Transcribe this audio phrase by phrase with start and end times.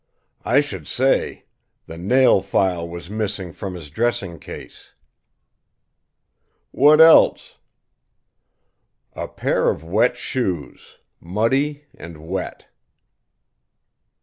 [0.43, 1.45] "I should say!
[1.85, 4.93] The nail file was missing from his dressing case."
[6.71, 7.57] "What else?"
[9.13, 12.65] "A pair of wet shoes muddy and wet."